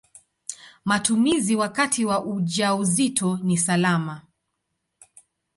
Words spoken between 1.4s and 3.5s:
wakati wa ujauzito